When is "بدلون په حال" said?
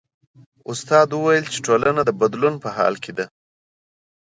2.21-2.95